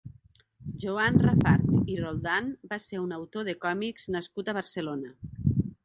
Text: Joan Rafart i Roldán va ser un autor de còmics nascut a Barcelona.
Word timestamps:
Joan 0.83 1.19
Rafart 1.25 1.91
i 1.95 1.99
Roldán 2.01 2.49
va 2.73 2.81
ser 2.89 3.05
un 3.05 3.15
autor 3.21 3.49
de 3.51 3.59
còmics 3.67 4.13
nascut 4.17 4.51
a 4.55 4.61
Barcelona. 4.63 5.19